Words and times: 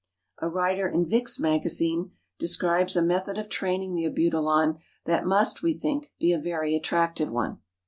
A 0.39 0.49
writer 0.49 0.89
in 0.89 1.05
Vick's 1.05 1.39
Magazine 1.39 2.13
describes 2.39 2.95
a 2.95 3.03
method 3.03 3.37
of 3.37 3.49
training 3.49 3.93
the 3.93 4.05
Abutilon 4.05 4.79
that 5.05 5.27
must, 5.27 5.61
we 5.61 5.75
think, 5.75 6.11
be 6.19 6.33
a 6.33 6.39
very 6.39 6.75
attractive 6.75 7.29
one. 7.29 7.59